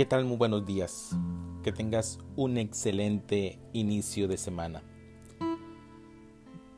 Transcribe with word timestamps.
¿Qué 0.00 0.06
tal? 0.06 0.24
Muy 0.24 0.38
buenos 0.38 0.64
días. 0.64 1.14
Que 1.62 1.72
tengas 1.72 2.18
un 2.34 2.56
excelente 2.56 3.58
inicio 3.74 4.28
de 4.28 4.38
semana. 4.38 4.82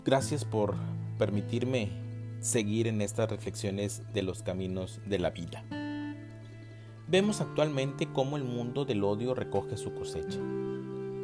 Gracias 0.04 0.44
por 0.44 0.74
permitirme 1.18 1.92
seguir 2.40 2.88
en 2.88 3.00
estas 3.00 3.30
reflexiones 3.30 4.02
de 4.12 4.22
los 4.22 4.42
caminos 4.42 5.00
de 5.06 5.20
la 5.20 5.30
vida. 5.30 5.62
Vemos 7.06 7.40
actualmente 7.40 8.08
cómo 8.12 8.36
el 8.36 8.42
mundo 8.42 8.84
del 8.84 9.04
odio 9.04 9.36
recoge 9.36 9.76
su 9.76 9.94
cosecha. 9.94 10.40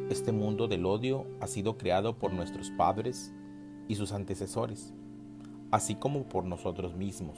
Este 0.09 0.31
mundo 0.31 0.69
del 0.69 0.85
odio 0.85 1.27
ha 1.41 1.47
sido 1.47 1.77
creado 1.77 2.17
por 2.17 2.31
nuestros 2.31 2.71
padres 2.77 3.33
y 3.89 3.95
sus 3.95 4.13
antecesores, 4.13 4.93
así 5.69 5.95
como 5.95 6.29
por 6.29 6.45
nosotros 6.45 6.95
mismos. 6.95 7.37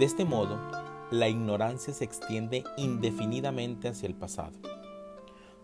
De 0.00 0.04
este 0.04 0.24
modo, 0.24 0.58
la 1.10 1.28
ignorancia 1.28 1.94
se 1.94 2.04
extiende 2.04 2.64
indefinidamente 2.76 3.88
hacia 3.88 4.08
el 4.08 4.14
pasado. 4.14 4.58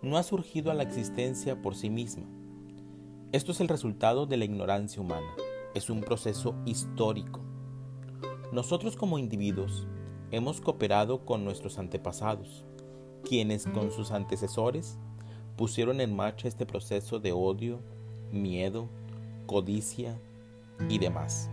No 0.00 0.16
ha 0.16 0.22
surgido 0.22 0.70
a 0.70 0.74
la 0.74 0.84
existencia 0.84 1.60
por 1.60 1.74
sí 1.74 1.90
misma. 1.90 2.26
Esto 3.32 3.50
es 3.50 3.60
el 3.60 3.68
resultado 3.68 4.26
de 4.26 4.36
la 4.36 4.44
ignorancia 4.44 5.02
humana. 5.02 5.26
Es 5.74 5.90
un 5.90 6.00
proceso 6.00 6.54
histórico. 6.64 7.40
Nosotros 8.52 8.96
como 8.96 9.18
individuos 9.18 9.86
hemos 10.30 10.60
cooperado 10.60 11.24
con 11.24 11.44
nuestros 11.44 11.78
antepasados, 11.78 12.64
quienes 13.24 13.66
con 13.66 13.90
sus 13.90 14.12
antecesores 14.12 14.98
pusieron 15.56 16.00
en 16.00 16.14
marcha 16.14 16.46
este 16.46 16.66
proceso 16.66 17.18
de 17.18 17.32
odio, 17.32 17.80
miedo, 18.30 18.88
codicia 19.46 20.20
y 20.88 20.98
demás. 20.98 21.50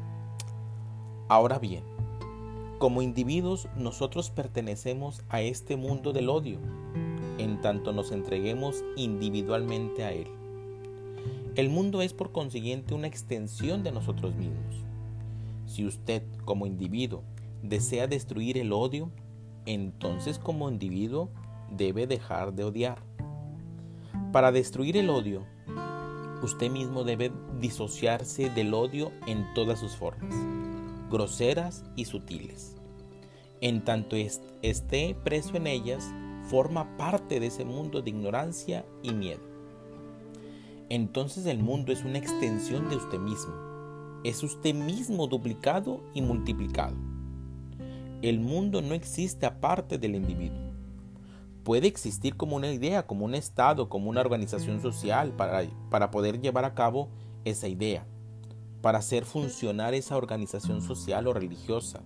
Ahora 1.28 1.60
bien, 1.60 1.84
como 2.80 3.02
individuos 3.02 3.68
nosotros 3.76 4.30
pertenecemos 4.30 5.22
a 5.28 5.42
este 5.42 5.76
mundo 5.76 6.14
del 6.14 6.30
odio, 6.30 6.60
en 7.38 7.60
tanto 7.60 7.92
nos 7.92 8.14
entreguemos 8.14 8.86
individualmente 8.96 10.06
a 10.06 10.14
él. 10.14 10.28
El 11.56 11.70
mundo 11.70 12.02
es 12.02 12.14
por 12.14 12.32
consiguiente 12.32 12.94
una 12.94 13.08
extensión 13.08 13.84
de 13.84 13.92
nosotros 13.92 14.34
mismos. 14.34 14.86
Si 15.66 15.86
usted 15.86 16.24
como 16.46 16.66
individuo 16.66 17.22
desea 17.62 18.08
destruir 18.08 18.58
el 18.58 18.72
odio, 18.72 19.12
entonces 19.66 20.40
como 20.40 20.70
individuo 20.70 21.30
debe 21.70 22.08
dejar 22.08 22.54
de 22.54 22.64
odiar. 22.64 23.04
Para 24.32 24.54
destruir 24.54 24.96
el 24.96 25.10
odio, 25.10 25.46
usted 26.42 26.72
mismo 26.72 27.04
debe 27.04 27.34
disociarse 27.60 28.50
del 28.50 28.74
odio 28.74 29.12
en 29.28 29.54
todas 29.54 29.80
sus 29.80 29.98
formas 29.98 30.34
groseras 31.10 31.84
y 31.96 32.06
sutiles. 32.06 32.76
En 33.62 33.84
tanto 33.84 34.16
esté 34.62 35.16
preso 35.24 35.58
en 35.58 35.68
ellas, 35.68 36.06
forma 36.50 36.98
parte 36.98 37.40
de 37.40 37.48
ese 37.48 37.66
mundo 37.66 38.02
de 38.02 38.10
ignorancia 38.10 38.86
y 39.04 39.14
miedo. 39.14 39.42
Entonces 40.90 41.46
el 41.46 41.60
mundo 41.60 41.92
es 41.92 42.04
una 42.04 42.18
extensión 42.18 42.90
de 42.90 42.96
usted 42.96 43.20
mismo. 43.20 43.54
Es 44.24 44.44
usted 44.44 44.74
mismo 44.74 45.28
duplicado 45.28 46.02
y 46.14 46.22
multiplicado. 46.22 46.96
El 48.22 48.40
mundo 48.40 48.82
no 48.82 48.94
existe 48.94 49.46
aparte 49.46 49.98
del 49.98 50.16
individuo. 50.16 50.70
Puede 51.64 51.88
existir 51.88 52.36
como 52.36 52.56
una 52.56 52.72
idea, 52.72 53.06
como 53.06 53.26
un 53.26 53.36
estado, 53.36 53.90
como 53.90 54.10
una 54.10 54.22
organización 54.22 54.82
social 54.82 55.32
para, 55.34 55.64
para 55.90 56.10
poder 56.12 56.42
llevar 56.42 56.66
a 56.66 56.74
cabo 56.74 57.10
esa 57.46 57.68
idea 57.68 58.06
para 58.82 59.00
hacer 59.00 59.26
funcionar 59.26 59.94
esa 59.94 60.18
organización 60.18 60.82
social 60.82 61.28
o 61.28 61.34
religiosa. 61.34 62.02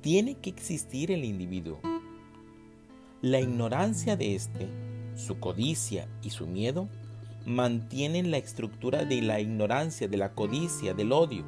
Tiene 0.00 0.34
que 0.34 0.50
existir 0.50 1.10
el 1.10 1.24
individuo. 1.24 1.78
La 3.22 3.40
ignorancia 3.40 4.16
de 4.16 4.34
éste, 4.34 4.68
su 5.14 5.38
codicia 5.38 6.08
y 6.22 6.30
su 6.30 6.46
miedo 6.46 6.88
mantienen 7.46 8.30
la 8.30 8.38
estructura 8.38 9.04
de 9.04 9.22
la 9.22 9.40
ignorancia, 9.40 10.08
de 10.08 10.16
la 10.16 10.32
codicia, 10.32 10.94
del 10.94 11.12
odio. 11.12 11.44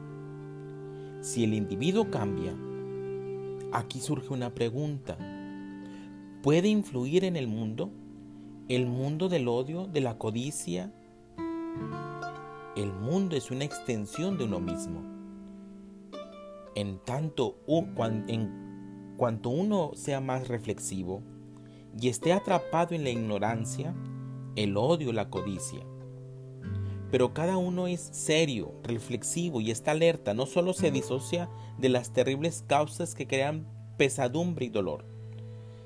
Si 1.20 1.44
el 1.44 1.54
individuo 1.54 2.10
cambia, 2.10 2.54
aquí 3.72 4.00
surge 4.00 4.32
una 4.32 4.50
pregunta. 4.50 5.16
¿Puede 6.42 6.68
influir 6.68 7.24
en 7.24 7.36
el 7.36 7.46
mundo? 7.46 7.90
¿El 8.68 8.86
mundo 8.86 9.28
del 9.28 9.48
odio, 9.48 9.86
de 9.86 10.00
la 10.00 10.18
codicia 10.18 10.92
el 12.76 12.92
mundo 12.92 13.36
es 13.36 13.50
una 13.50 13.64
extensión 13.64 14.38
de 14.38 14.44
uno 14.44 14.58
mismo. 14.60 15.02
En 16.74 16.98
tanto, 17.00 17.58
en 17.66 19.14
cuanto 19.16 19.50
uno 19.50 19.90
sea 19.94 20.20
más 20.20 20.48
reflexivo 20.48 21.22
y 22.00 22.08
esté 22.08 22.32
atrapado 22.32 22.94
en 22.94 23.04
la 23.04 23.10
ignorancia, 23.10 23.94
el 24.56 24.76
odio, 24.76 25.12
la 25.12 25.28
codicia. 25.28 25.84
Pero 27.10 27.34
cada 27.34 27.58
uno 27.58 27.88
es 27.88 28.00
serio, 28.00 28.72
reflexivo 28.82 29.60
y 29.60 29.70
está 29.70 29.90
alerta, 29.90 30.32
no 30.32 30.46
solo 30.46 30.72
se 30.72 30.90
disocia 30.90 31.50
de 31.78 31.90
las 31.90 32.14
terribles 32.14 32.64
causas 32.66 33.14
que 33.14 33.26
crean 33.26 33.66
pesadumbre 33.98 34.64
y 34.64 34.70
dolor, 34.70 35.04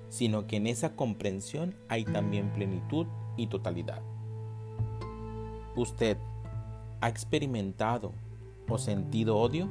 sino 0.08 0.46
que 0.46 0.56
en 0.56 0.68
esa 0.68 0.94
comprensión 0.94 1.74
hay 1.88 2.04
también 2.04 2.52
plenitud 2.52 3.08
y 3.36 3.48
totalidad. 3.48 4.02
Usted, 5.74 6.16
¿Ha 7.00 7.08
experimentado 7.08 8.12
o 8.68 8.78
sentido 8.78 9.36
odio? 9.36 9.68